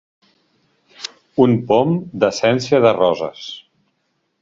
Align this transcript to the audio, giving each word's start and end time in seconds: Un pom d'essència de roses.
Un 1.45 1.53
pom 1.73 1.93
d'essència 2.25 2.83
de 2.87 2.97
roses. 3.01 3.47